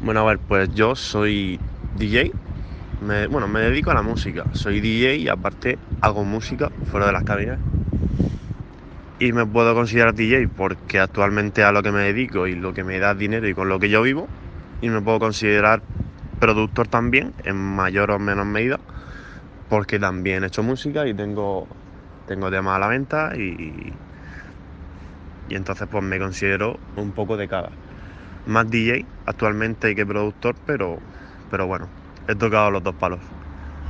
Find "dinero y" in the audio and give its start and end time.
13.14-13.54